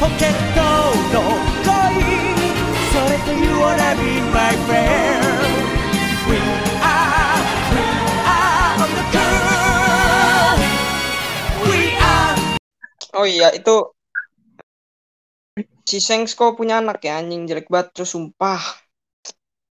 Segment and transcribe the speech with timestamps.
[0.00, 0.60] ポケット
[1.14, 1.22] の
[1.64, 2.04] 恋
[2.92, 5.24] それと You wanna be my friend
[6.28, 6.36] We
[6.84, 7.40] are,
[7.72, 7.80] we
[8.28, 10.58] are on the girl
[11.64, 12.36] We are
[13.16, 13.96] Oh iya itu
[15.86, 18.58] si Sengs kok punya anak ya anjing jelek banget terus sumpah.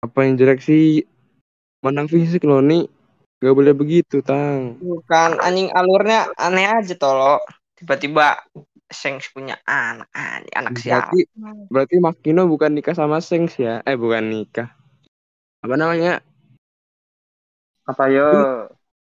[0.01, 1.03] Apa yang jelek sih?
[1.83, 2.87] Menang fisik loh nih.
[3.43, 4.79] Gak boleh begitu, Tang.
[4.81, 7.43] Bukan anjing alurnya aneh aja tolo.
[7.75, 8.39] Tiba-tiba
[8.87, 11.11] Sengs punya anak anjing anak siapa?
[11.11, 11.21] Berarti
[11.67, 13.83] berarti Makino bukan nikah sama Sengs ya?
[13.83, 14.71] Eh bukan nikah.
[15.63, 16.23] Apa namanya?
[17.87, 18.27] Apa yo?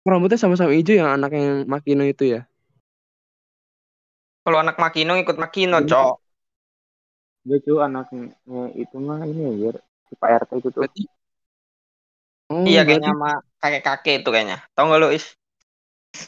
[0.05, 2.41] Rambutnya sama-sama hijau yang anak yang Makino itu ya?
[4.41, 6.13] Kalau anak Makino ikut Makino, Cok.
[7.45, 8.33] Dia tuh anaknya
[8.73, 9.71] itu mah ini ya,
[10.09, 10.81] si Pak RT itu tuh.
[10.85, 11.03] Berarti
[12.49, 13.31] Oh, iya berarti- kayaknya sama
[13.61, 14.57] kakek-kakek itu kayaknya.
[14.73, 15.25] Tahu nggak lu, Is?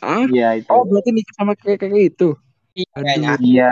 [0.05, 0.29] Hah?
[0.29, 0.69] Iya itu.
[0.69, 2.37] Oh, berarti nikah sama kayak-kayak itu.
[2.75, 3.29] Iya kayaknya.
[3.41, 3.71] Iya.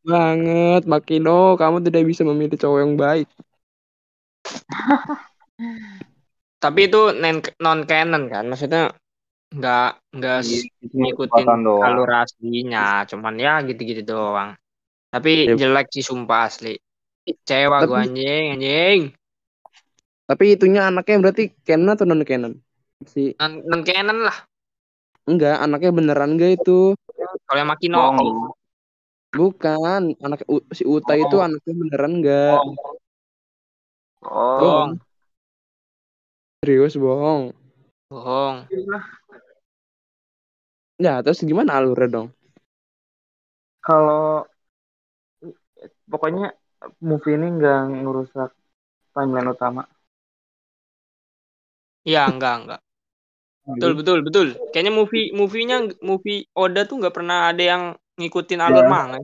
[0.00, 3.28] Banget, Makino, kamu tidak bisa memilih cowok yang baik.
[6.62, 7.00] Tapi itu
[7.60, 8.88] non canon kan, maksudnya
[9.54, 11.46] nggak nggak s- ngikutin
[11.84, 14.56] alur aslinya, cuman ya gitu-gitu doang.
[15.12, 15.54] Tapi Ya.
[15.54, 16.74] jelek sih sumpah asli.
[17.24, 19.00] Gua Tapi- anjing, anjing.
[20.24, 22.56] Tapi itunya anaknya berarti canon atau non canon?
[23.04, 24.38] Si Non, non canon lah.
[25.28, 26.96] enggak, anaknya beneran enggak itu?
[27.54, 28.30] Kalau yang Makino, Bohong.
[29.38, 32.58] Bukan, anak U- si Uta itu anaknya beneran enggak?
[34.22, 34.54] Oh.
[34.58, 34.98] bohong,
[36.60, 37.54] Serius bohong.
[38.10, 38.68] bohong.
[41.04, 42.28] Ya, terus gimana alurnya dong?
[43.84, 44.46] Kalau
[46.10, 46.44] pokoknya
[47.08, 48.50] movie ini nggak ngerusak
[49.14, 49.82] timeline utama.
[52.08, 52.80] Iya, enggak, enggak.
[53.72, 54.46] Betul, betul, betul.
[54.72, 55.76] Kayaknya movie movie-nya
[56.08, 57.82] movie Oda tuh nggak pernah ada yang
[58.20, 58.92] ngikutin alur Ya.
[58.94, 59.18] manga.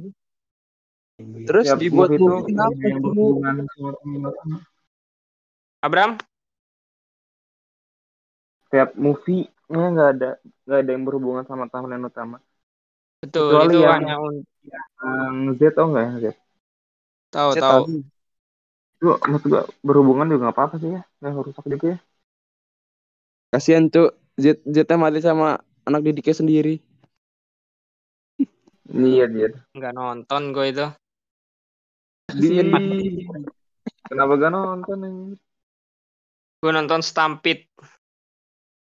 [1.46, 3.12] Terus Tiap dibuat movie itu movie kenapa yang tuh?
[3.12, 4.56] berhubungan sama timeline utama.
[5.82, 6.18] Abram?
[8.70, 10.28] Tiap movie-nya nggak ada
[10.64, 12.36] nggak ada yang berhubungan sama timeline utama.
[13.22, 14.14] Betul, Kecuali itu yang- hanya
[14.70, 16.26] Yang Z oh enggak ya Z?
[17.30, 17.82] tahu tahu.
[18.96, 21.98] Itu maksud gua berhubungan juga nggak apa-apa sih ya, nggak ngerusak juga ya.
[23.52, 24.10] Kasihan, Cuk.
[24.40, 26.80] Z Z mati sama anak didiknya sendiri.
[28.90, 29.48] Iya dia.
[29.76, 30.86] Nggak nonton gue itu.
[32.30, 32.70] Kasihan.
[34.10, 35.34] Kenapa gak nonton ini?
[36.58, 37.70] Gue nonton Stampede.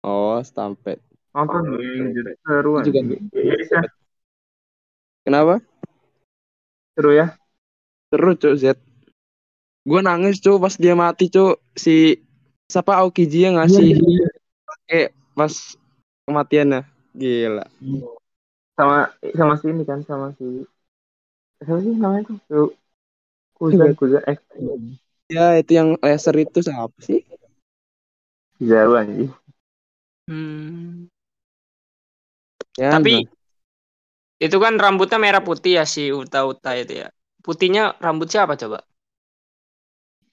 [0.01, 1.05] Oh, Stampede.
[1.37, 2.33] Nonton anjir.
[2.41, 2.99] seru juga.
[3.33, 3.81] Iya, iya.
[5.25, 5.61] Kenapa?
[6.93, 7.33] seru ya.
[8.13, 8.77] Seru, Cuk, Z.
[9.85, 11.57] Gue nangis, Cuk, pas dia mati, Cuk.
[11.73, 12.21] Si
[12.69, 13.97] siapa Aokiji yang ngasih
[14.85, 15.53] kayak pas
[16.25, 16.81] kematiannya.
[17.13, 17.65] Gila.
[18.77, 18.97] Sama
[19.37, 20.45] sama si ini kan sama si
[21.63, 22.37] siapa sih namanya tuh?
[22.49, 22.69] Tuh.
[23.57, 24.37] Kuza Kuza eh
[25.33, 27.19] Ya, itu yang laser itu siapa sih?
[28.59, 29.29] Zaru anjir.
[30.27, 31.07] Hmm.
[32.77, 33.25] Ya, Tapi
[34.45, 37.07] itu kan rambutnya merah putih ya si Uta Uta itu ya.
[37.45, 38.77] Putihnya rambut siapa coba?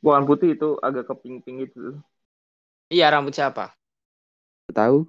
[0.04, 1.80] Bukan putih itu agak ke pink-pink gitu.
[2.94, 3.64] Iya rambut siapa?
[4.74, 5.06] Tahu.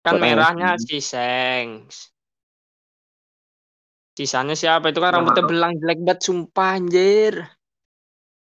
[0.00, 2.10] Kan Buat merahnya si Sengs.
[4.16, 4.92] Sisanya siapa?
[4.92, 7.34] Itu kan rambutnya belang jelek banget sumpah anjir.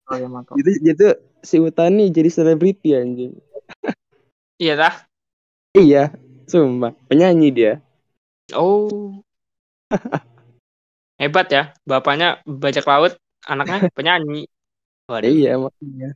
[0.07, 0.29] Oh ya.
[0.55, 1.09] Itu itu
[1.43, 3.35] si Utani jadi selebriti anjing.
[4.63, 4.95] Iya tah?
[5.75, 6.15] Iya,
[6.47, 6.95] sumpah.
[7.11, 7.83] Penyanyi dia.
[8.55, 9.19] Oh.
[11.21, 11.75] Hebat ya.
[11.83, 14.47] Bapaknya bajak laut, anaknya penyanyi.
[15.11, 15.27] Waduh.
[15.27, 16.15] Iya, makanya.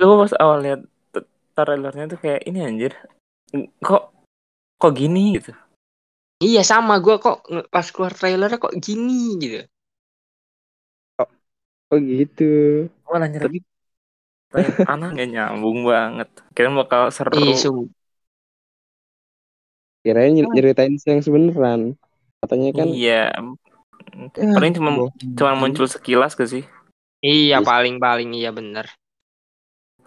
[0.00, 0.80] gue pas awal lihat
[1.52, 2.96] trailernya tuh kayak ini anjir
[3.80, 4.14] kok
[4.76, 5.52] kok gini gitu
[6.40, 9.60] Iya sama gua kok pas keluar trailernya kok gini gitu.
[11.90, 12.86] Oh gitu.
[12.86, 13.66] gue nanya Tapi-
[14.88, 17.90] anak gak nyambung banget kira bakal seru sum-
[20.00, 21.80] Kirain ny- nyeritain yang sebeneran.
[22.40, 23.28] Katanya kan iya
[24.32, 24.90] Ya, paling cuma
[25.36, 26.64] cuma muncul sekilas gak sih
[27.20, 27.68] Iya Yes.
[27.68, 28.88] paling-paling iya bener.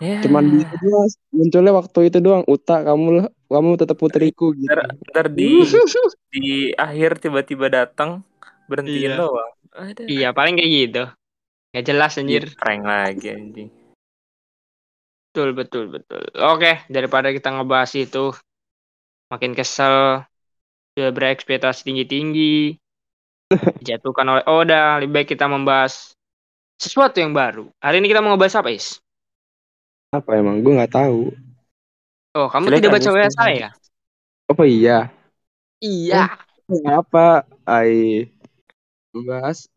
[0.01, 1.09] Ya cuman doang.
[1.33, 2.43] Munculnya waktu itu doang.
[2.45, 4.69] Uta kamu lah, kamu tetap putriku gitu.
[4.69, 5.61] ntar, ntar di
[6.33, 8.23] di akhir tiba-tiba datang
[8.71, 9.19] berhentiin Iya.
[9.19, 10.05] doang Aduh.
[10.05, 11.03] Iya paling kayak gitu.
[11.73, 12.45] Gak jelas anjir.
[12.53, 13.69] prank lagi anjing
[15.33, 16.21] Betul betul betul.
[16.37, 18.31] Oke daripada kita ngebahas itu
[19.33, 20.21] makin kesel.
[20.93, 22.77] Sudah berekspektasi tinggi-tinggi.
[23.81, 25.01] Dijatuhkan oleh Oda.
[25.01, 26.13] Lebih baik kita membahas
[26.77, 27.65] sesuatu yang baru.
[27.81, 29.02] Hari ini kita mau ngebahas apa Is?
[30.13, 30.61] Apa emang?
[30.61, 31.33] Gue nggak tahu.
[32.37, 33.69] Oh kamu Jelek tidak baca WA saya?
[34.49, 35.09] Apa iya?
[35.81, 36.37] Iya.
[36.85, 37.43] Apa?
[37.65, 38.29] Ai.
[39.13, 39.69] Bahas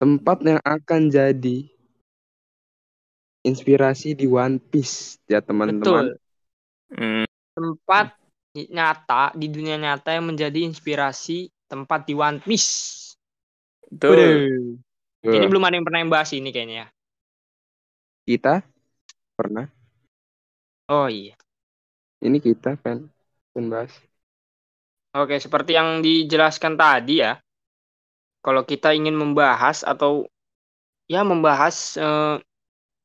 [0.00, 1.58] tempat yang akan jadi
[3.46, 5.80] inspirasi di One Piece ya teman-teman.
[5.86, 6.06] Betul.
[6.92, 7.24] Hmm,
[7.56, 8.06] Tempat
[8.56, 13.12] nyata di dunia nyata yang menjadi inspirasi tempat di One Piece.
[13.88, 14.12] betul.
[14.12, 14.76] Waduh.
[15.26, 16.86] Ini Tuh, belum ada yang pernah yang bahas ini kayaknya.
[16.86, 16.86] ya.
[18.26, 18.54] kita
[19.36, 19.68] pernah.
[20.88, 21.36] Oh iya.
[22.24, 23.06] Ini kita kan
[23.52, 23.92] kan bahas.
[25.16, 27.36] Oke, seperti yang dijelaskan tadi ya.
[28.40, 30.24] Kalau kita ingin membahas atau
[31.08, 32.36] ya membahas eh,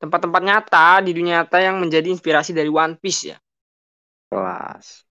[0.01, 3.37] tempat-tempat nyata di dunia nyata yang menjadi inspirasi dari One Piece ya.
[4.31, 5.03] Kelas.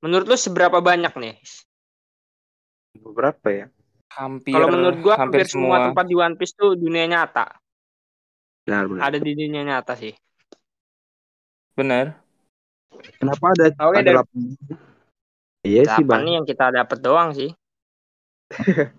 [0.00, 1.34] Menurut lu seberapa banyak nih?
[3.02, 3.66] Beberapa ya?
[4.18, 7.46] Hampir Kalau menurut gua hampir, hampir semua tempat di One Piece tuh dunia nyata.
[8.66, 9.02] Benar, benar.
[9.08, 10.12] Ada di dunia nyata sih.
[11.78, 12.18] Benar.
[13.22, 14.38] Kenapa ada Oke, ada dari- delapan?
[15.62, 16.22] Iya sih, Bang.
[16.26, 17.50] nih yang kita dapat doang sih.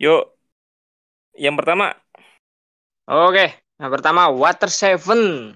[0.00, 0.24] Yuk.
[1.32, 1.96] Yang pertama,
[3.08, 3.46] Oke,
[3.80, 5.54] yang pertama Water Seven.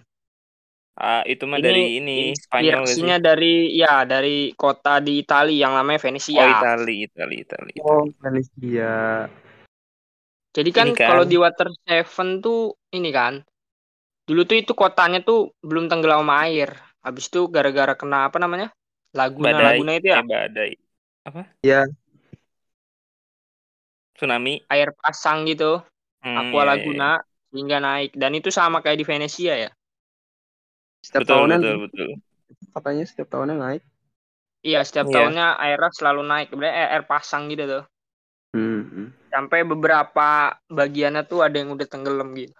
[0.96, 2.88] ah, itu mah dari ini Spanyol?
[2.88, 6.40] Inspirasinya dari ya dari kota di Italia yang namanya Venesia.
[6.40, 7.74] Oh, Itali, Itali, Itali.
[7.84, 9.28] Oh, Malaysia.
[10.56, 11.08] Jadi kan, Ini kan.
[11.08, 12.58] kalau di Water Seven tuh
[12.96, 13.34] ini kan.
[14.28, 15.38] Dulu tuh itu kotanya tuh
[15.68, 16.70] belum tenggelam sama air.
[17.04, 18.68] Habis itu gara-gara kena apa namanya?
[19.18, 20.70] Laguna Badai, Laguna itu ya, eh, badai.
[21.28, 21.42] Apa?
[21.64, 21.86] Iya.
[24.16, 24.54] Tsunami.
[24.74, 25.70] air pasang gitu,
[26.22, 27.10] Hmm, Aqua iya, iya, Laguna
[27.54, 29.70] hingga naik dan itu sama kayak di Venesia ya.
[31.06, 32.08] Setiap Betul, tahunan betul, betul.
[32.74, 33.82] katanya setiap tahunnya naik.
[34.68, 35.14] Iya, setiap Iya.
[35.14, 36.46] tahunnya airnya selalu naik.
[36.58, 37.82] Berarti air, air pasang gitu tuh.
[38.54, 39.10] Hmm.
[39.32, 42.56] Sampai beberapa bagiannya tuh ada yang udah tenggelam gitu.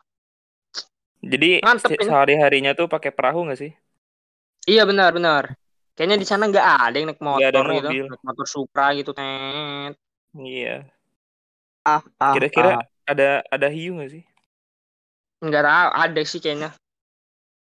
[1.25, 2.05] Jadi Mantep se- ini.
[2.07, 3.73] sehari-harinya tuh pakai perahu nggak sih?
[4.67, 5.55] Iya benar-benar.
[5.97, 8.05] Kayaknya di sana nggak ada yang naik motor Nggak ada gitu, mobil.
[8.11, 9.11] naik motor Supra gitu.
[9.17, 9.95] Tet.
[10.37, 10.85] Iya.
[11.87, 12.83] Ah, ah, Kira-kira ah.
[13.07, 14.23] ada ada hiu nggak sih?
[15.47, 16.69] Nggak tahu, ada sih kayaknya.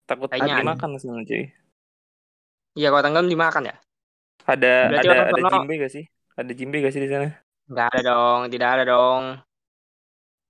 [0.09, 0.61] Takut Kayaknya ada.
[0.63, 1.45] dimakan sama cuy.
[2.79, 3.75] Iya, kalau tenggelam dimakan ya?
[4.53, 6.05] Ada Berarti ada ada jimbe gak sih?
[6.41, 7.29] Ada jimbe gak sih di sana?
[7.71, 9.23] Nggak ada dong, tidak ada dong.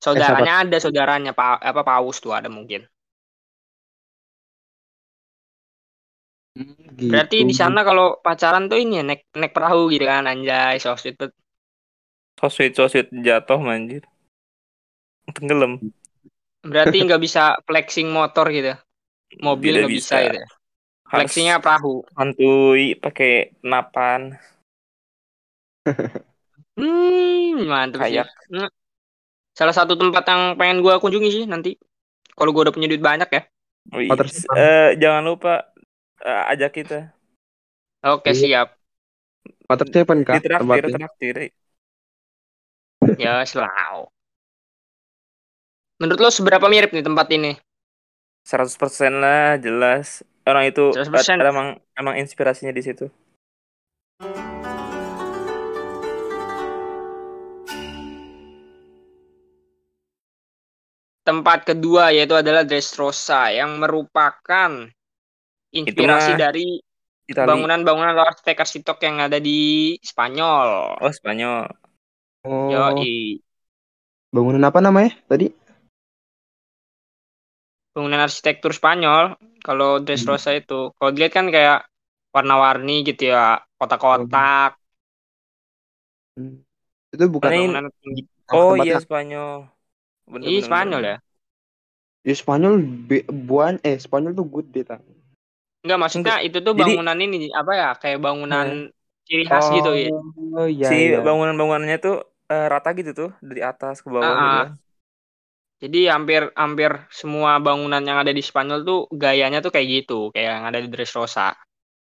[0.01, 2.89] Saudaranya ada, saudaranya pa, apa paus tuh ada mungkin.
[6.57, 6.73] Hmm,
[7.13, 7.61] Berarti di gitu.
[7.61, 11.37] sana kalau pacaran tuh ini ya naik naik perahu gitu kan anjay, so sweet banget.
[12.41, 14.03] So sweet, so sweet jatuh manjir.
[15.37, 15.93] Tenggelam.
[16.65, 18.73] Berarti nggak bisa flexing motor gitu.
[19.45, 20.41] Mobil nggak bisa, gitu.
[20.41, 20.49] ya.
[21.11, 22.07] Flexingnya perahu.
[22.17, 24.39] hantui pakai napan
[26.79, 28.23] Hmm, mantep sih.
[28.23, 28.69] kayak Hmm.
[29.55, 31.77] Salah satu tempat yang pengen gua kunjungi sih nanti.
[32.39, 33.43] Kalau gua udah punya duit banyak ya.
[33.91, 34.09] Wih,
[34.57, 35.73] eh, jangan lupa
[36.23, 36.99] eh, ajak kita
[38.01, 38.41] Oke, Iya.
[38.65, 38.69] siap.
[39.69, 40.35] Water Seven kah?
[40.37, 41.09] di traktir tempatnya?
[41.11, 41.37] traktir
[43.21, 44.09] Ya, selalu.
[46.01, 47.53] Menurut lo seberapa mirip nih tempat ini?
[48.41, 51.37] 100% lah jelas orang itu 100%.
[51.39, 53.07] ada emang emang inspirasinya di situ
[61.21, 64.89] Tempat kedua yaitu adalah Dressrosa yang merupakan
[65.71, 66.81] inspirasi dari
[67.29, 67.47] Itali.
[67.47, 70.97] bangunan-bangunan arsitek arsitek yang ada di Spanyol.
[70.99, 71.69] oh Spanyol.
[72.49, 73.37] Oh, Yoi.
[74.33, 75.53] bangunan apa namanya tadi?
[77.91, 80.95] bangunan arsitektur Spanyol kalau Dressrosa itu.
[80.97, 81.85] Kalau dilihat kan kayak
[82.33, 84.81] warna-warni gitu ya kotak-kotak.
[86.41, 86.65] Hmm.
[87.13, 88.23] Itu bukan bangunan tinggi.
[88.51, 89.69] Oh iya Spanyol
[90.31, 91.11] bener, Ih, bener, Spanyol bener.
[91.11, 91.19] ya
[92.21, 92.75] Ya Spanyol
[93.49, 95.01] buan eh Spanyol tuh good deh tak.
[95.81, 98.93] enggak maksudnya itu tuh Jadi- bangunan ini apa ya kayak bangunan
[99.25, 100.13] ciri khas gitu ya
[100.53, 100.87] Oh iya.
[100.87, 101.21] si iya.
[101.21, 104.59] bangunan-bangunannya tuh eh, rata gitu tuh dari atas ke bawah Ah, gitu ah.
[104.61, 104.69] kan.
[105.81, 110.61] jadi hampir hampir semua bangunan yang ada di Spanyol tuh gayanya tuh kayak gitu kayak
[110.61, 111.57] yang ada di Dressrosa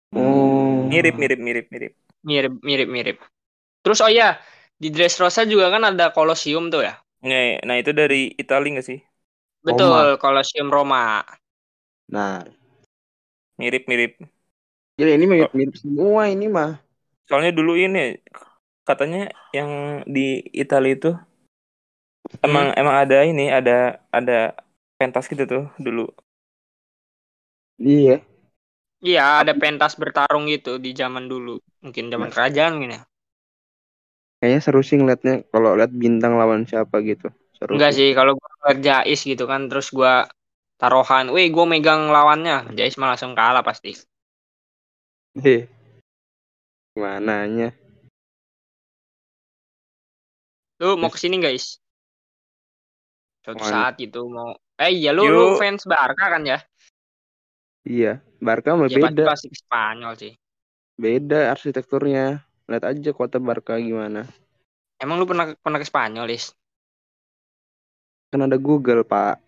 [0.08, 0.88] Oh.
[0.88, 1.92] mirip mirip mirip mirip
[2.24, 3.16] mirip mirip mirip
[3.84, 4.40] terus oh ya
[4.72, 6.96] di Dressrosa juga kan ada Colosseum tuh ya
[7.26, 8.98] nah, nah itu dari Italia nggak sih
[9.66, 11.22] betul Colosseum Roma
[12.08, 12.44] Nah,
[13.58, 14.12] mirip mirip
[14.98, 16.70] ya ini mirip, mirip semua ini mah.
[17.28, 17.98] soalnya dulu ini
[18.88, 19.18] katanya
[19.56, 19.70] yang
[20.14, 21.10] di Italia itu
[22.46, 24.38] emang emang ada ini ada ada
[24.98, 26.10] pentas gitu tuh dulu
[27.78, 28.20] Iya.
[29.08, 31.54] Iya, ada pentas bertarung gitu di zaman dulu.
[31.84, 33.02] Mungkin zaman kerajaan mungkin ya.
[34.38, 37.26] Kayaknya seru sih ngeliatnya kalau lihat bintang lawan siapa gitu.
[37.58, 40.30] Seru Enggak sih, kalau gua ngeliat Jais gitu kan, terus gua
[40.78, 42.70] taruhan, weh gua megang lawannya.
[42.78, 43.98] Jais mah langsung kalah pasti.
[45.42, 45.66] Heh.
[46.94, 47.74] Mananya?
[50.78, 51.82] Lu mau ke sini guys?
[53.42, 53.90] Suatu Mana?
[53.90, 54.54] saat gitu mau.
[54.78, 56.62] Eh iya lu lu fans Barca kan ya?
[57.82, 60.32] Iya, Barca mah Ya beda, pasti Spanyol sih.
[60.98, 62.46] beda arsitekturnya.
[62.68, 64.28] Lihat aja kota Barca gimana.
[65.00, 66.52] Emang lu pernah pernah ke Spanyol, Is?
[68.28, 69.40] Kan ada Google, Pak.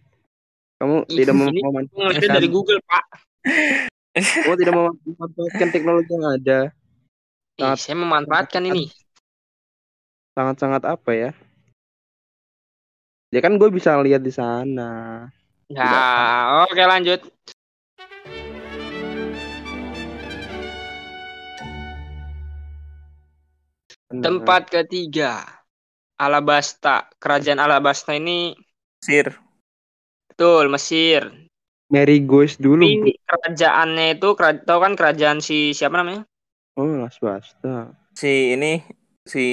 [0.81, 3.05] Kamu Ih, tidak mau ngeliatnya dari Google, Pak.
[4.45, 6.59] kamu tidak mau memanfaatkan teknologi yang ada.
[7.61, 8.89] Ih, Sangat- saya memanfaatkan ini.
[10.33, 11.31] Sangat-sangat apa ya?
[13.31, 15.29] Ya kan gue bisa lihat di sana.
[15.71, 17.21] Ya, oke lanjut.
[24.11, 25.47] Tempat ketiga.
[26.19, 27.07] Alabasta.
[27.17, 28.53] Kerajaan Alabasta ini
[29.01, 29.39] Sir.
[30.29, 31.31] betul Mesir.
[31.91, 32.87] Mary Goes dulu.
[32.87, 36.27] Ini kerajaannya itu kera- tau kan kerajaan si siapa namanya?
[36.79, 37.95] Oh, Las Basta.
[38.15, 38.83] Si ini
[39.27, 39.45] si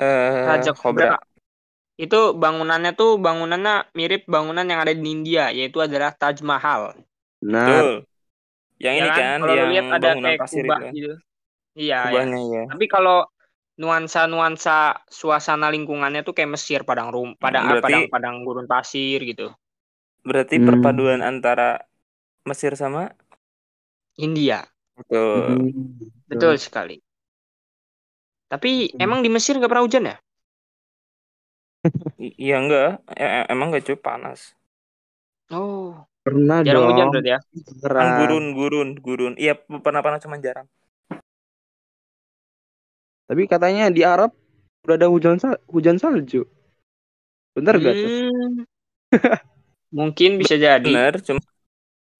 [0.00, 1.14] eh Raja Cobra.
[1.14, 1.18] Cobra.
[1.94, 6.98] Itu bangunannya tuh bangunannya mirip bangunan yang ada di India, yaitu adalah Taj Mahal.
[7.46, 7.88] Nah, Betul.
[8.82, 10.92] Yang Ya ini kan, Kalau lu yang lihat ada bangunan kayak pasir itu kubah kan.
[10.92, 11.12] gitu.
[11.74, 12.10] Iya, ya.
[12.10, 12.62] Kubahnya ya.
[12.70, 13.26] Tapi kalau
[13.74, 19.50] nuansa-nuansa suasana lingkungannya tuh kayak Mesir, padang rum, padang Berarti- padang padang gurun pasir gitu.
[20.22, 20.66] Berarti Hmm.
[20.70, 21.82] perpaduan antara
[22.46, 23.10] Mesir sama
[24.16, 24.62] India.
[24.94, 25.58] betul.
[25.58, 27.02] hmm, Betul sekali.
[28.46, 30.16] Tapi emang di Mesir nggak pernah hujan ya?
[32.16, 34.54] Iya enggak, E- e- emang enggak cuy panas.
[35.50, 36.90] Oh, pernah jarang dong.
[36.94, 37.38] hujan berarti ya?
[37.82, 38.22] Cerah.
[38.22, 39.34] gurun, gurun, gurun.
[39.34, 40.64] Iya, pernah panas cuma jarang.
[43.28, 44.30] Tapi katanya di Arab
[44.84, 46.44] udah ada hujan sal hujan salju.
[47.54, 48.12] Bener gak tuh?
[48.12, 48.64] Hmm.
[49.94, 50.90] Mungkin bisa jadi.
[50.90, 51.40] Bener, cuma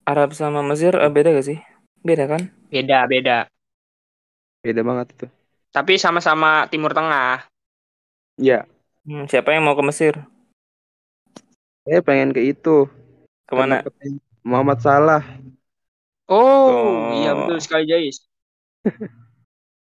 [0.07, 1.59] Arab sama Mesir eh, beda gak sih?
[2.05, 2.43] Beda kan?
[2.71, 3.49] Beda, beda.
[4.65, 5.27] Beda banget itu.
[5.75, 7.45] Tapi sama-sama Timur Tengah.
[8.39, 8.67] Ya,
[9.05, 10.15] Hmm, siapa yang mau ke Mesir?
[11.85, 12.89] saya pengen ke itu.
[13.49, 13.85] Ke mana?
[14.45, 15.23] Muhammad Salah.
[16.29, 17.39] Oh, iya Oh.
[17.45, 18.17] betul sekali Jais.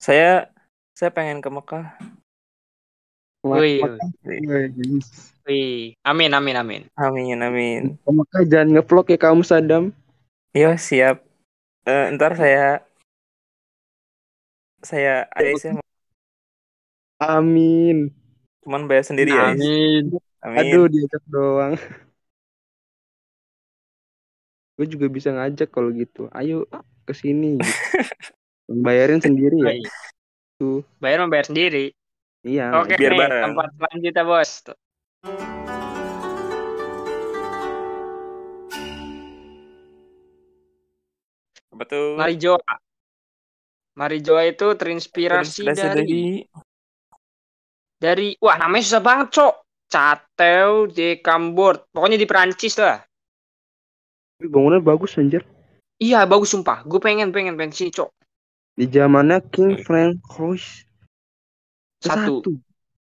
[0.00, 0.48] Saya
[1.00, 1.96] saya pengen ke Mekah.
[3.40, 3.80] Wih.
[4.20, 4.68] Wih,
[5.48, 5.96] wih.
[6.04, 6.82] Amin, amin, amin.
[6.92, 7.96] Amin, amin.
[8.04, 9.96] Ke Mekah jangan ngevlog ya kamu Sadam.
[10.52, 11.24] Yo, siap.
[11.88, 12.84] Eh, ntar saya
[14.84, 15.80] saya ada saya
[17.20, 18.12] Amin.
[18.60, 19.56] cuman bayar sendiri ya.
[19.56, 19.64] Is.
[19.64, 20.04] Amin.
[20.44, 20.60] Amin.
[20.60, 21.80] Aduh diajak doang.
[24.76, 26.28] Gue juga bisa ngajak kalau gitu.
[26.36, 26.68] Ayo
[27.08, 27.64] ke sini gitu.
[28.84, 29.80] Bayarin sendiri ya.
[30.60, 30.84] Tuh.
[31.00, 31.96] Bayar membayar sendiri.
[32.44, 32.84] Iya.
[32.84, 33.44] Oke, biar nih, bareng.
[33.48, 34.50] tempat selanjutnya, Bos.
[34.60, 34.76] Tuh.
[41.72, 42.20] Apa tuh?
[42.20, 42.72] Marijoa.
[43.96, 46.24] Marijoa itu terinspirasi, Terinspirasi dari, dari
[47.96, 49.54] dari wah namanya susah banget, Cok.
[49.88, 51.88] Chateau de Cambord.
[51.88, 53.00] Pokoknya di Perancis lah.
[54.36, 55.40] Tapi bangunan bagus anjir.
[55.96, 56.84] Iya, bagus sumpah.
[56.84, 58.12] Gue pengen pengen pengen sini, Cok.
[58.80, 60.88] Di zamannya King Francois
[62.00, 62.40] Satu.
[62.40, 62.50] satu.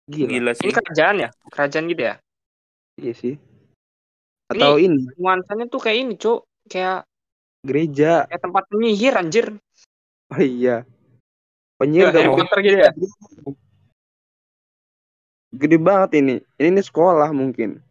[0.09, 0.29] Gila.
[0.33, 0.65] gila sih.
[0.65, 1.29] Ini kerajaan ya?
[1.53, 2.15] Kerajaan gitu ya?
[2.97, 3.35] Iya sih.
[4.49, 6.49] Atau ini Nuansanya tuh kayak ini, Cok.
[6.65, 7.05] Kayak
[7.61, 8.25] gereja.
[8.33, 9.47] kayak tempat penyihir anjir.
[10.33, 10.89] Oh iya.
[11.77, 12.91] Penyihir Harry gak Potter gitu ya?
[15.53, 16.35] Gede banget ini.
[16.57, 17.85] Ini, ini sekolah mungkin.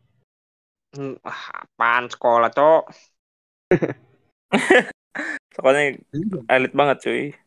[0.97, 2.83] Hmm, Wah, apaan sekolah, Cok?
[5.53, 6.01] Soalnya
[6.57, 7.37] elit banget cuy.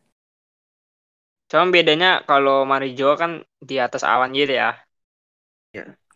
[1.52, 4.72] Cuma bedanya kalau Marijoa kan di atas awan gitu ya.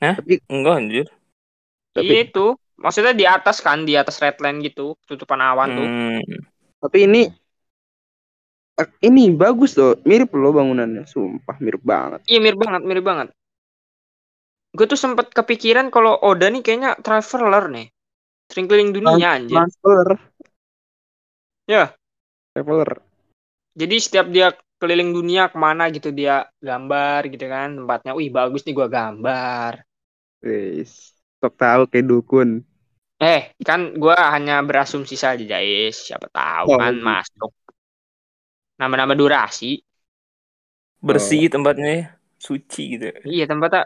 [0.01, 1.07] Tapi Enggak anjir.
[1.93, 2.57] Tapi- itu.
[2.77, 5.89] Maksudnya di atas kan, di atas redline gitu, tutupan awan tuh.
[5.89, 6.21] Hmm.
[6.77, 7.25] tapi ini
[8.77, 9.97] eh, ini bagus loh.
[10.05, 11.09] Mirip loh bangunannya.
[11.09, 12.25] Sumpah mirip banget.
[12.29, 13.29] Iya mirip banget, mirip banget.
[14.77, 17.87] Gue tuh sempet kepikiran kalau Oda nih kayaknya traveler nih.
[18.53, 19.57] Sering keliling dunia anjir.
[19.57, 20.09] Traveler.
[21.65, 21.85] Ya.
[22.53, 22.91] Traveler.
[23.73, 26.33] Jadi setiap dia keliling dunia ke mana gitu dia
[26.69, 28.11] gambar gitu kan tempatnya.
[28.19, 29.73] Wih bagus nih gua gambar.
[30.45, 30.93] Wis.
[31.41, 32.49] Sok tahu kayak dukun.
[33.33, 35.95] Eh kan gua hanya berasumsi saja guys.
[36.07, 37.51] Siapa tahu Oh, kan masuk.
[38.81, 39.81] Nama-nama durasi.
[41.07, 42.05] Bersih tempatnya ya.
[42.47, 43.07] Suci gitu.
[43.33, 43.83] Iya tempatnya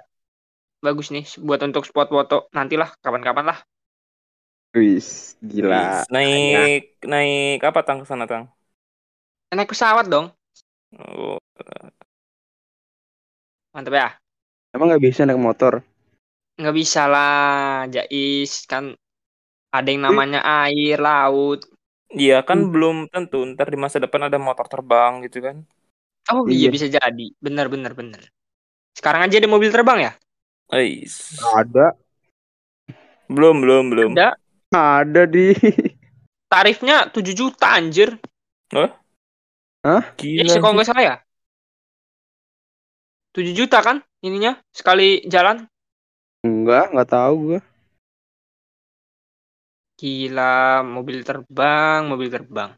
[0.86, 2.36] bagus nih buat untuk spot foto.
[2.56, 3.58] Nantilah kapan-kapan lah.
[4.74, 5.08] Wis.
[5.50, 5.78] Gila.
[5.78, 6.80] Wis, Naik
[7.10, 8.44] naik apa tang ke sana tang?
[9.54, 10.26] Naik pesawat dong.
[10.98, 11.38] Oh,
[13.70, 14.08] Mantap ya.
[14.74, 15.82] Emang nggak bisa naik motor?
[16.60, 18.92] nggak bisa lah Jais kan
[19.72, 21.64] ada yang namanya air laut
[22.12, 25.64] Iya kan belum tentu ntar di masa depan ada motor terbang gitu kan.
[26.28, 26.74] Oh iya Iya.
[26.74, 27.26] bisa jadi.
[27.40, 28.28] Bener bener bener.
[28.92, 30.12] Sekarang aja ada mobil terbang ya?
[30.74, 31.38] Ais.
[31.38, 31.94] Ada.
[33.30, 34.10] Belum, belum, belum.
[34.18, 34.36] Ada.
[34.74, 35.54] Ada di.
[36.52, 38.18] Tarifnya 7 juta anjir.
[38.74, 38.99] Hah?
[39.80, 40.12] Hah?
[40.20, 40.52] Iya Gila.
[40.52, 40.76] sih kalau sih.
[40.76, 41.16] nggak salah ya.
[43.32, 45.64] 7 juta kan ininya sekali jalan.
[46.44, 47.60] Enggak, enggak tahu gua.
[50.00, 52.72] Gila, mobil terbang, mobil terbang.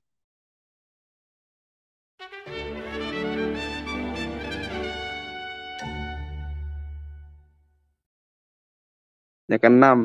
[9.50, 9.98] Yang keenam.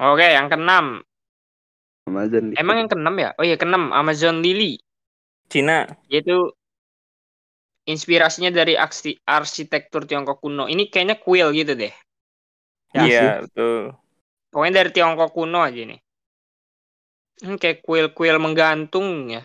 [0.00, 1.04] Oke, yang keenam.
[2.08, 2.56] Amazon.
[2.56, 3.30] Emang yang keenam ya?
[3.36, 4.80] Oh iya, keenam Amazon Lily.
[5.50, 5.96] Cina.
[6.12, 6.52] Yaitu
[7.94, 10.64] inspirasinya dari arsi- arsitektur Tiongkok kuno.
[10.72, 11.92] Ini kayaknya kuil gitu deh.
[12.94, 13.30] Ya Iya, sih.
[13.42, 14.00] betul.
[14.50, 15.98] Pokoknya dari Tiongkok kuno aja nih.
[17.42, 19.40] Hmm, kayak kuil-kuil menggantung ya.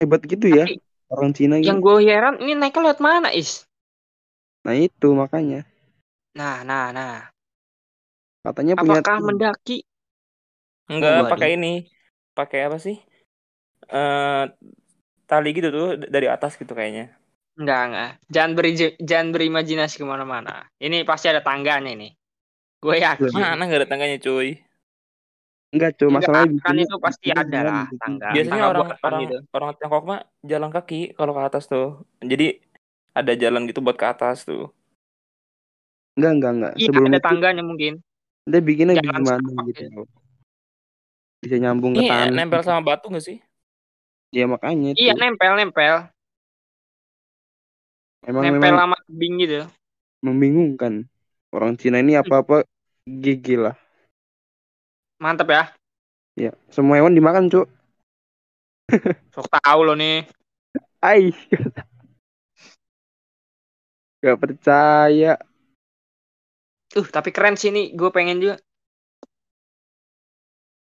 [0.00, 0.72] hebat gitu ya Tapi
[1.12, 1.82] orang Cina yang gitu.
[1.84, 3.50] gue heran, ini naiknya lewat mana, Is?
[4.64, 5.60] Nah itu makanya
[6.38, 7.30] Nah, nah, nah.
[8.44, 9.26] katanya punya Apakah tim.
[9.26, 9.76] mendaki?
[10.92, 11.68] Enggak Oh, pakai ini.
[12.36, 12.96] Pakai apa sih?
[13.88, 14.44] Eh
[15.24, 17.12] tali gitu tuh dari atas gitu kayaknya.
[17.54, 18.10] Enggak, enggak.
[18.28, 20.66] Jangan beri jangan berimajinasi ke mana-mana.
[20.82, 22.10] Ini pasti ada tangganya ini.
[22.82, 23.30] Gue yakin.
[23.32, 24.58] Mana nggak ada tangganya, cuy.
[25.74, 27.96] Enggak cuy, Enggak, masalahnya kan itu pasti ada lah gitu.
[27.98, 28.28] tangga.
[28.30, 29.36] Biasanya tangga orang orang gitu.
[29.56, 31.88] orang Tiongkok mah jalan kaki kalau ke atas tuh.
[32.20, 32.46] Jadi
[33.14, 34.70] ada jalan gitu buat ke atas tuh.
[36.14, 36.72] Enggak, enggak, enggak.
[36.78, 37.92] Iya, Sebelum ada itu tangganya mungkin.
[38.44, 39.82] dia bikinnya Jalan gimana gitu.
[39.88, 40.02] gitu.
[41.40, 42.28] Bisa nyambung ke Ini tanah.
[42.36, 43.38] nempel sama batu nggak sih?
[44.34, 44.98] Iya makanya itu.
[44.98, 46.10] Iya, nempel, nempel.
[48.26, 49.62] Emang nempel memang sama tebing gitu.
[50.26, 51.06] membingungkan.
[51.54, 52.66] Orang Cina ini apa-apa
[53.06, 53.78] gigi lah.
[55.22, 55.70] Mantep ya.
[56.34, 57.70] Ya, semua hewan dimakan, Cuk.
[59.38, 60.26] Sok tahu lo nih.
[60.98, 61.30] Ai.
[64.18, 65.38] Gak percaya.
[66.98, 67.94] Uh, tapi keren sih nih.
[67.94, 68.56] Gue pengen juga.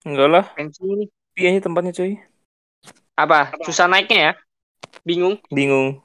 [0.07, 0.45] Enggak lah.
[0.55, 1.05] Pengen sini.
[1.35, 2.32] Iya ini tempatnya cuy.
[3.17, 3.53] Apa?
[3.65, 4.33] Susah naiknya ya?
[5.05, 5.37] Bingung.
[5.53, 6.01] Bingung.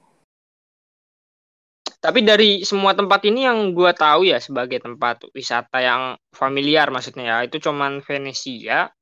[1.98, 7.26] Tapi dari semua tempat ini yang gue tahu ya sebagai tempat wisata yang familiar maksudnya
[7.26, 8.94] ya itu cuman Venesia,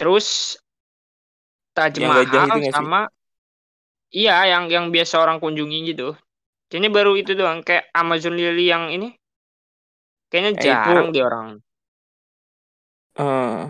[0.00, 0.56] terus
[1.76, 3.12] Taj Mahal sama
[4.08, 6.16] iya yang yang biasa orang kunjungi gitu.
[6.72, 9.12] Kayaknya baru itu doang kayak Amazon Lily yang ini.
[10.32, 11.48] Kayaknya Eh, itu- jarang di orang.
[13.20, 13.62] Eh,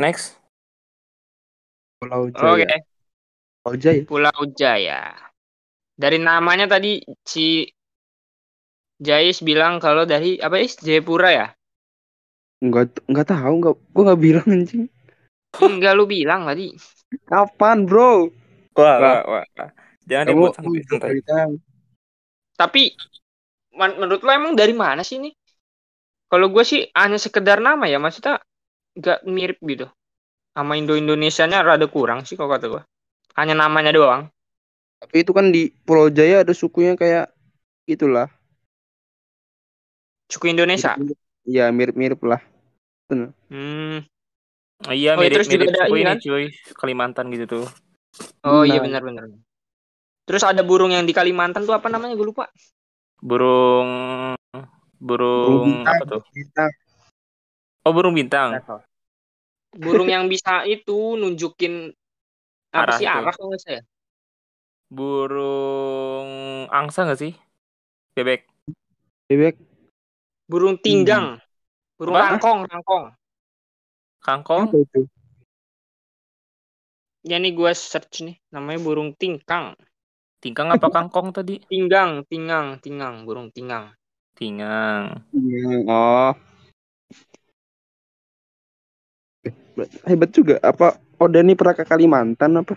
[0.00, 0.38] next.
[2.00, 2.78] Pulau Oke, Jaya.
[3.64, 4.02] Pulau Jaya.
[4.04, 5.00] Pulau Jaya.
[5.94, 7.64] Dari namanya tadi si
[8.98, 11.46] Jais bilang kalau dari apa is Jayapura ya?
[12.62, 14.84] Enggak enggak tahu, enggak gua enggak bilang anjing.
[15.58, 16.74] Enggak lu bilang tadi.
[17.30, 18.30] Kapan, Bro?
[18.74, 19.20] Wah, Wah.
[19.22, 19.70] wah, wah.
[20.04, 21.22] Jangan ribut santai.
[22.54, 22.82] Tapi
[23.74, 25.30] menurut lo emang dari mana sih ini?
[26.26, 28.42] Kalau gue sih hanya sekedar nama ya, maksudnya
[28.94, 29.86] nggak mirip gitu.
[30.54, 32.82] Sama Indo-Indonesianya rada kurang sih kalau kata gue.
[33.34, 34.30] Hanya namanya doang.
[35.02, 37.28] Tapi itu kan di Pulau Jaya ada sukunya kayak
[37.90, 38.30] itulah.
[40.30, 40.94] Suku Indonesia.
[41.44, 42.40] Iya, mirip-mirip lah.
[43.10, 44.00] Hmm.
[44.88, 46.16] Iya, Oh, iya, mirip terus juga mirip ada suku ini ini kan?
[46.22, 46.44] cuy.
[46.78, 47.64] Kalimantan gitu tuh.
[48.46, 48.84] Oh iya Nah.
[48.86, 49.22] benar-benar.
[50.24, 52.16] Terus ada burung yang di Kalimantan tuh apa namanya?
[52.16, 52.48] Gue lupa.
[53.20, 53.90] Burung
[54.96, 56.22] burung bintang, apa tuh?
[56.32, 56.70] bintang.
[57.84, 58.64] Oh, burung bintang.
[59.76, 61.92] Burung yang bisa itu nunjukin
[62.72, 63.84] apa Arah sih arah kalau saya?
[64.88, 66.30] Burung
[66.72, 67.32] angsa nggak sih?
[68.16, 68.48] Bebek.
[69.28, 69.60] Bebek.
[70.48, 71.36] Burung tinggang.
[72.00, 72.40] Burung Apa?
[72.40, 73.04] rangkong, rangkong.
[74.24, 74.72] Kangkong.
[74.72, 75.00] Apa itu?
[77.24, 79.76] Ya nih gue search nih, namanya burung tingkang.
[80.40, 81.60] Tingkang apa kangkong tadi?
[81.68, 83.92] Tinggang, tingang, tingang, burung tingang.
[84.36, 85.24] Tingang.
[85.32, 86.32] Iya, Oh.
[90.06, 90.56] Hebat juga.
[90.62, 92.74] Apa Oda ini pernah ke Kalimantan apa?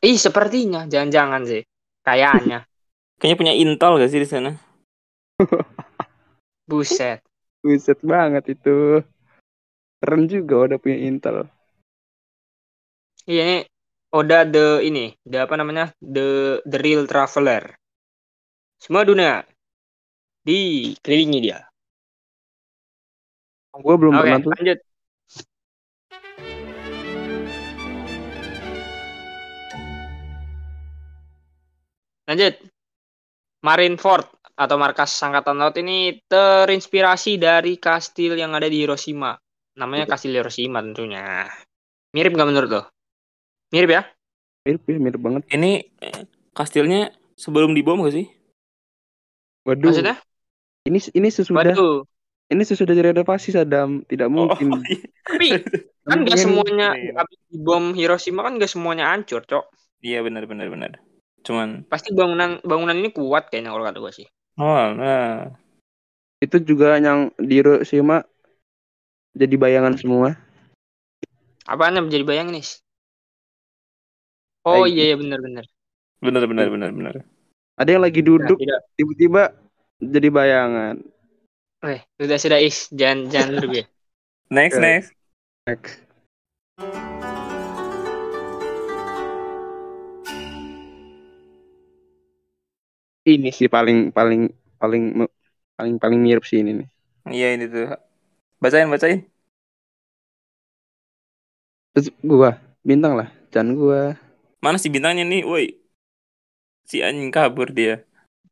[0.00, 1.62] Ih, sepertinya, jangan-jangan sih.
[2.02, 2.64] Kayaknya.
[3.20, 4.56] Kayaknya punya intel gak sih di sana?
[6.70, 7.20] Buset.
[7.60, 9.04] Buset banget itu.
[10.00, 11.44] Keren juga Oda punya Intel.
[13.28, 13.58] Iya ini
[14.10, 15.92] Oda the ini, the apa namanya?
[16.00, 17.76] The the real traveler.
[18.80, 19.44] Semua dunia
[20.40, 21.60] dikelilingi dia.
[23.76, 24.50] Gue belum Oke, pernah tuh.
[24.56, 24.78] lanjut.
[32.30, 32.54] Lanjut.
[33.60, 39.34] Marineford atau markas angkatan laut ini terinspirasi dari kastil yang ada di Hiroshima.
[39.76, 41.44] Namanya kastil Hiroshima tentunya.
[42.14, 42.82] Mirip nggak menurut lo?
[43.74, 44.02] Mirip ya?
[44.62, 45.42] Mirip, ya, mirip banget.
[45.50, 45.90] Ini
[46.54, 48.26] kastilnya sebelum dibom gak sih?
[49.66, 49.90] Waduh.
[49.92, 50.16] Maksudnya?
[50.88, 52.08] Ini ini sesudah Waduh.
[52.48, 54.06] ini sesudah direnovasi Sadam.
[54.08, 54.72] Tidak mungkin.
[54.72, 55.04] Oh, iya.
[55.26, 55.46] Tapi
[56.06, 57.12] kan nggak Mungkin- semuanya Iya.
[57.20, 59.64] habis dibom Hiroshima kan nggak semuanya hancur, cok.
[60.00, 60.92] Iya benar benar benar.
[61.46, 64.26] Cuman Pasti bangunan bangunan ini kuat kayaknya kalau kata gue sih.
[64.60, 65.50] oh nah
[66.40, 68.24] Itu juga yang di Hiroshima
[69.36, 70.34] jadi bayangan semua.
[71.68, 72.64] Apaan yang menjadi bayang nih?
[74.66, 75.64] Oh iya iya benar-benar.
[76.20, 77.14] benar benar benar benar.
[77.80, 78.60] Ada yang lagi duduk
[78.96, 79.56] tiba-tiba
[80.00, 81.00] jadi bayangan.
[81.80, 83.84] Eh, sudah sudah is jangan jangan lebih.
[84.52, 84.84] Next Oke.
[84.84, 85.10] next.
[85.64, 87.19] Next.
[93.20, 94.48] Ini sih paling paling
[94.80, 95.02] paling
[95.76, 96.88] paling paling mirip sih ini nih.
[97.28, 97.86] Iya ini tuh.
[98.62, 99.20] Bacain bacain.
[101.92, 102.50] Terus gua
[102.86, 104.00] bintang lah, jangan gua.
[104.64, 105.66] Mana si bintangnya nih, woi?
[106.88, 108.04] Si anjing kabur dia.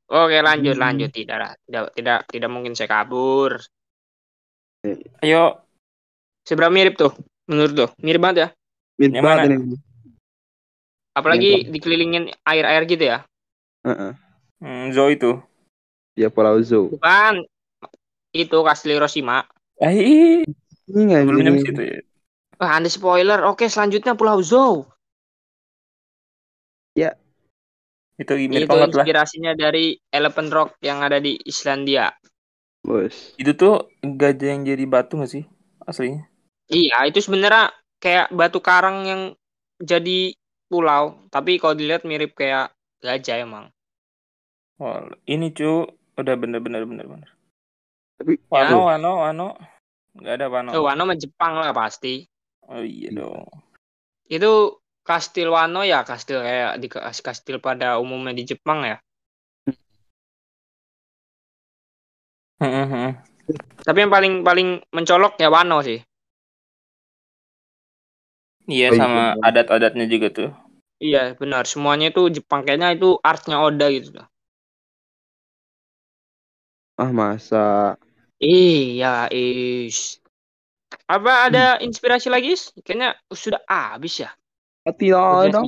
[0.08, 0.82] Oke lanjut Hmm.
[0.84, 1.52] lanjut tidak lah.
[1.68, 3.60] tidak tidak tidak mungkin saya kabur.
[5.20, 5.68] Ayo,
[6.48, 7.12] Seberapa mirip tuh
[7.44, 7.86] menurut lo?
[8.00, 8.48] Mirip banget ya.
[8.96, 9.54] Mirip Yang banget mana?
[9.60, 9.76] ini.
[11.12, 13.18] Apalagi dikelilingin air-air gitu ya.
[13.84, 14.14] Heeh.
[14.62, 15.38] Hmm, Zo itu.
[16.18, 16.94] Ya Pulau Zoo.
[16.98, 17.46] Bukan
[18.34, 19.46] itu kastil Hiroshima.
[19.78, 20.42] Ih,
[20.90, 21.62] Ini gini.
[21.62, 21.98] situ ya.
[22.58, 23.46] Wah, anda spoiler.
[23.46, 24.88] Oke, selanjutnya Pulau Zou.
[28.18, 29.04] Itu mirip Itu banget lah.
[29.06, 32.10] inspirasinya dari Elephant Rock yang ada di Islandia.
[32.82, 33.38] Bos.
[33.38, 35.46] Itu tuh gajah yang jadi batu gak sih
[35.86, 36.26] aslinya?
[36.66, 37.70] Iya, itu sebenarnya
[38.02, 39.22] kayak batu karang yang
[39.78, 40.34] jadi
[40.66, 43.70] pulau, tapi kalau dilihat mirip kayak gajah emang.
[44.78, 47.30] Oh, ini cu udah bener-bener bener-bener.
[48.14, 49.48] Tapi Wano, Wano, Wano.
[50.18, 50.70] Gak ada Wano.
[50.78, 52.26] Oh, Wano mah Jepang lah pasti.
[52.70, 53.46] Oh iya dong.
[54.30, 58.96] Itu kastil Wano ya, kastil kayak di kastil pada umumnya di Jepang ya.
[62.58, 63.14] Heeh,
[63.86, 66.02] Tapi yang paling paling mencolok ya Wano sih.
[68.68, 70.50] Iya Oh, iya, sama adat-adatnya juga tuh.
[71.00, 71.64] Iya, benar.
[71.64, 74.12] Semuanya itu Jepang kayaknya itu artnya Oda gitu.
[76.98, 77.94] Ah masa
[78.38, 80.22] Iya, is.
[81.10, 82.54] Apa ada inspirasi lagi?
[82.54, 82.70] Is?
[82.86, 84.30] Kayaknya sudah habis ya.
[84.94, 85.60] tidak ada.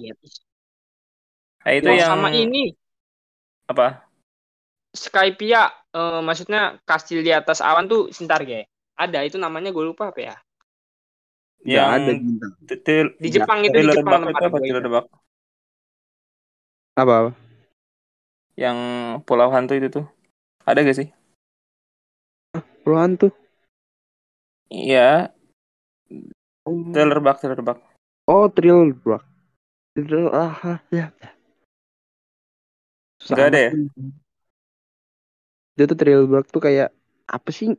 [1.60, 2.72] Nah, itu Oh, yang sama ini
[3.66, 4.06] apa?
[4.94, 8.62] Skypia, eh, maksudnya kastil di atas awan tuh sebentar ya.
[8.98, 10.36] Ada itu namanya gue lupa apa ya.
[11.66, 12.12] Yang ada
[13.20, 14.86] Di Jepang itu di Jepang itu tempat.
[14.88, 15.06] Bug?
[16.96, 17.14] Apa?
[17.26, 17.30] apa?
[18.56, 18.78] Yang
[19.28, 20.06] Pulau Hantu itu tuh.
[20.64, 21.08] Ada gak sih?
[22.82, 23.28] Pulau hantu.
[24.70, 25.34] Iya,
[26.66, 27.78] Oh, Thriller Bug, Thriller Bug.
[28.28, 29.18] oh thrill bro.
[29.96, 31.10] Thrill ah ya.
[33.20, 33.70] Susah Nggak ada ya?
[35.76, 36.88] Dia tuh thrill bug tuh kayak
[37.28, 37.72] apa sih?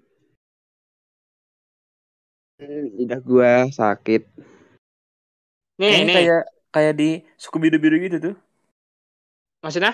[2.60, 4.22] Hmm, Lidah gua sakit.
[5.82, 6.16] Nih, Ini nih.
[6.18, 6.42] kayak
[6.74, 7.10] kayak di
[7.42, 8.36] Scooby Doo gitu tuh.
[9.64, 9.94] Maksudnya?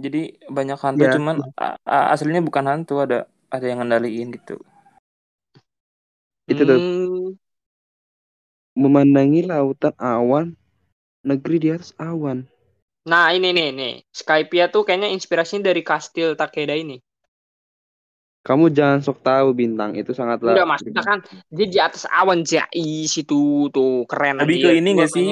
[0.00, 1.12] Jadi banyak hantu Ya.
[1.16, 3.18] cuman a- a- aslinya bukan hantu, ada
[3.50, 4.56] ada yang ngendaliin gitu.
[6.46, 6.78] Itu tuh.
[6.78, 7.38] Hmm,
[8.78, 10.54] Memandangi lautan awan,
[11.26, 12.46] negeri di atas awan.
[13.04, 13.94] Nah, ini nih, nih.
[14.14, 17.02] Skypia tuh kayaknya inspirasinya dari kastil Takeda ini.
[18.40, 20.56] Kamu jangan sok tahu bintang itu sangatlah.
[20.56, 21.18] Enggak, maksudnya kan
[21.52, 25.28] dia di atas awan jais itu tuh keren Lebih ke ini nggak sih?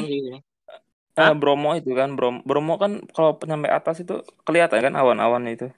[1.17, 1.33] Hah?
[1.33, 5.73] Bromo itu kan, Bromo, Bromo kan kalau nyampe atas itu kelihatan kan awan-awan itu.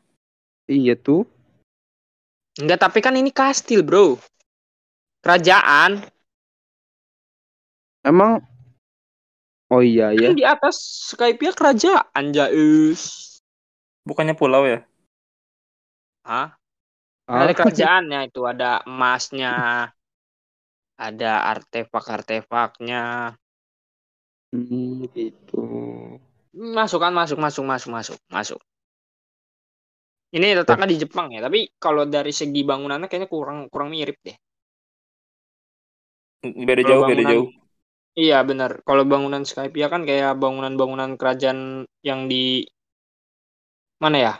[0.66, 1.22] Iya tuh.
[2.58, 4.18] Enggak, tapi kan ini kastil, bro.
[5.22, 6.02] Kerajaan.
[8.02, 8.40] Emang
[9.70, 10.34] Oh iya ya.
[10.34, 10.82] Kan di atas
[11.14, 13.38] Skypia kerajaan, jais.
[14.02, 14.82] Bukannya pulau ya?
[16.26, 16.58] Hah?
[17.30, 19.54] Ah, Ada kerajaannya itu, ada emasnya.
[20.98, 23.38] Ada artefak-artefaknya.
[24.50, 25.62] hmm, gitu.
[26.50, 28.60] Masuk kan, masuk, masuk, masuk, masuk, masuk.
[30.30, 34.36] Ini letaknya di Jepang ya, tapi kalau dari segi bangunannya kayaknya kurang kurang mirip deh.
[36.40, 37.48] Beda jauh, beda bangunan- jauh.
[38.18, 38.70] Iya benar.
[38.86, 42.66] Kalau bangunan Skypia kan kayak bangunan-bangunan kerajaan yang di
[44.02, 44.34] mana ya?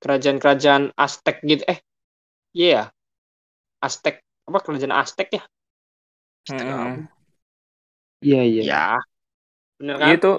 [0.00, 1.62] Kerajaan-kerajaan Aztec gitu.
[1.68, 1.78] Eh,
[2.56, 2.88] iya.
[3.82, 5.42] Aztec apa kerajaan Aztec ya?
[8.22, 8.62] Iya iya.
[8.64, 8.84] Ya.
[9.78, 10.06] Bener kan?
[10.08, 10.30] Iya itu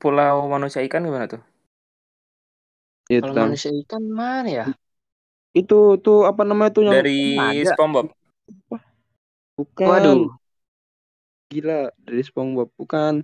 [0.00, 1.42] pulau manusia ikan gimana tuh?
[3.08, 4.66] Itu, Kalau manusia ikan mana ya?
[5.58, 7.70] itu tuh apa namanya tuh yang Dari ada.
[7.70, 8.06] SpongeBob.
[9.56, 10.38] bukan Waduh.
[11.50, 11.72] gila
[12.06, 13.14] dari SpongeBob bukan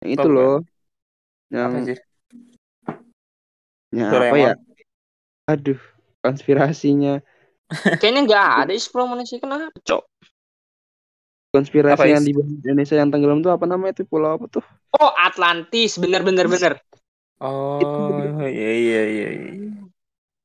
[0.00, 0.36] yang itu Bukan.
[0.36, 0.52] loh
[1.64, 1.98] Apa yang sih?
[3.94, 4.52] yang apa ya
[5.50, 5.80] aduh
[6.22, 7.22] konspirasinya
[8.00, 10.02] Kayaknya nggak ada explore manusia ikan apa, Cok?
[11.54, 14.64] konspirasi Apa, yang di Indonesia yang tenggelam tuh apa namanya itu pulau apa tuh
[15.00, 15.98] Oh, Atlantis.
[16.02, 16.72] Bener, bener, bener.
[17.36, 17.76] Oh,
[18.42, 19.28] iya iya iya.
[19.30, 19.50] iya.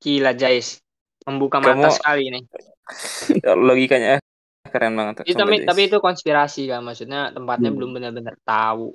[0.01, 0.81] Gila, Jais.
[1.23, 2.43] Membuka Kamu- mata sekali nih.
[3.67, 4.19] Logikanya
[4.67, 5.23] keren banget.
[5.23, 5.67] Itu, tapi, Jais.
[5.69, 6.81] tapi itu konspirasi kan.
[6.81, 7.77] Maksudnya tempatnya Hmm.
[7.79, 8.91] belum benar-benar tahu.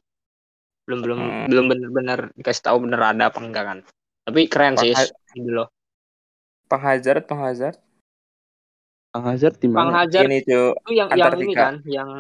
[0.85, 1.47] Belum belum Hmm.
[1.49, 3.79] belum benar-benar dikasih tahu bener ada apa enggak kan.
[4.27, 4.93] Tapi keren sih.
[5.33, 5.73] Gitu loh.
[6.67, 7.79] Pang Hazard, Pang Hazard.
[9.15, 11.63] Bang Hazard di Bang mana Hajar Ini tuh itu yang yang ini Antartika.
[11.65, 12.11] kan, yang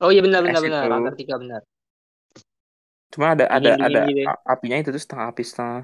[0.00, 0.88] Oh iya benar benar benar.
[0.90, 1.62] Antartika benar.
[3.10, 5.80] Cuma ada ada Dingin-dingin ada gitu a- apinya itu tuh setengah api setengah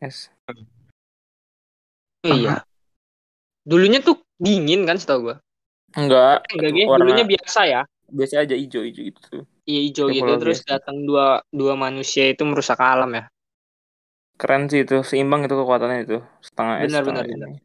[0.00, 0.32] es.
[2.24, 2.64] Oh, iya.
[3.68, 5.36] Dulunya tuh dingin kan setahu gua.
[5.94, 6.84] Enggak, Enggak itu Ge.
[6.88, 7.82] warna dulunya biasa ya.
[8.04, 9.44] biasa aja hijau-hijau itu tuh.
[9.64, 10.70] Iya hijau gitu terus biasa.
[10.76, 13.24] datang dua dua manusia itu merusak alam ya.
[14.34, 16.18] Keren sih itu, seimbang itu kekuatannya itu.
[16.42, 17.56] Setengah es, Benar, setengah benar, ini.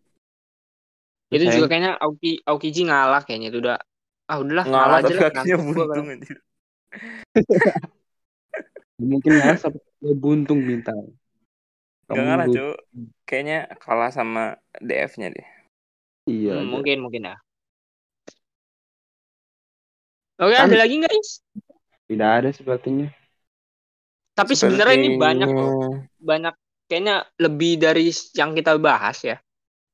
[1.34, 3.78] Itu juga kayaknya Aoki Aokiji ngalah kayaknya itu udah
[4.30, 6.08] ah udahlah Ngalah aja tapi lah, kakinya buntung.
[9.00, 9.82] mungkin nggak sampai
[10.14, 11.16] buntung bintang
[12.10, 12.78] Enggak Kamu ngalah, bu- Cuk.
[13.30, 14.44] Kayaknya kalah sama
[14.82, 15.48] DF-nya deh.
[16.26, 17.38] iya Hmm, mungkin mungkin ya.
[20.42, 21.46] Oke, Kan- ada lagi nggak, Is?
[22.10, 23.08] tidak ada sepertinya
[24.34, 26.02] Tapi sebenarnya ini banyak loh.
[26.18, 26.56] banyak
[26.90, 29.38] kayaknya lebih dari yang kita bahas ya.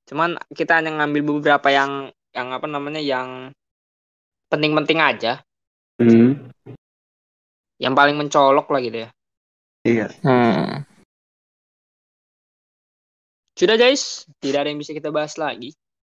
[0.07, 3.51] Cuman kita hanya ngambil beberapa yang yang apa namanya yang
[4.47, 5.41] penting-penting aja,
[5.99, 6.47] hmm.
[7.81, 9.09] Yang paling mencolok lah gitu ya.
[9.83, 10.83] iya Hmm.
[13.55, 15.71] Sudah guys, tidak ada yang bisa kita bahas lagi.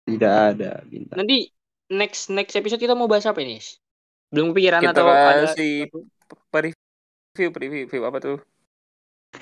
[0.08, 1.52] tidak ada bintang Nanti
[1.92, 3.60] next next episode kita mau bahas apa ini?
[4.32, 5.88] Belum kepikiran Kita atau ada kasih
[6.50, 8.38] preview, preview, preview apa tuh?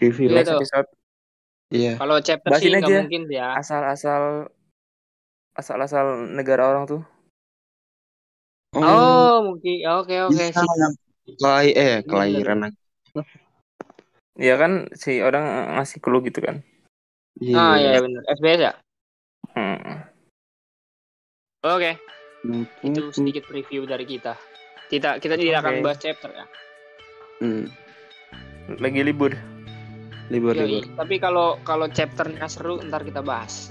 [0.01, 0.59] review Iya, Next tuh.
[0.59, 0.87] episode
[1.73, 3.57] iya kalau chapter Bahasin sih nggak mungkin ya.
[3.57, 4.51] asal-asal
[5.55, 7.01] asal-asal negara orang tuh.
[8.75, 9.87] Oh, mungkin.
[9.87, 10.35] Oke, oke.
[10.35, 10.93] bisa siap.
[11.27, 12.59] Kelai eh Bener, kelahiran
[14.35, 16.59] Ya kan si orang ngasih clue gitu kan.
[17.37, 18.21] iya Ah, iya benar.
[18.29, 18.73] SBS ya?
[19.51, 20.03] Hmm.
[21.63, 21.95] Oke,
[22.43, 24.35] Mungkin- itu sedikit preview dari kita.
[24.85, 25.83] Kita kita tidak akan Oke.
[25.83, 26.45] bahas chapter ya.
[27.39, 27.63] hmm.
[28.77, 29.31] Lagi libur.
[30.27, 30.81] libur Yoi.
[30.81, 33.69] libur Tapi kalau kalau chapternya seru ntar kita bahas.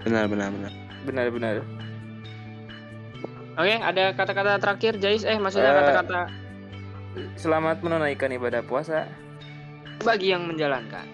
[0.00, 1.54] benar benar benar Benar-benar.
[3.56, 5.22] Oke, ada kata-kata terakhir, Jais?
[5.22, 6.18] Eh, maksudnya Eh, kata-kata
[7.36, 9.08] Selamat menunaikan ibadah puasa.
[10.04, 11.08] bagi yang menjalankan.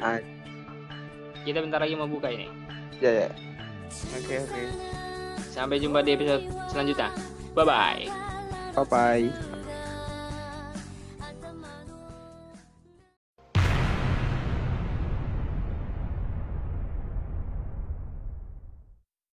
[0.00, 0.18] Ah.
[1.44, 2.48] Kita bentar lagi mau buka ini.
[2.98, 3.30] ya ya
[4.16, 4.62] Oke oke.
[5.52, 7.12] Sampai jumpa di episode selanjutnya.
[7.52, 8.02] Bye bye.
[8.72, 9.51] bye bye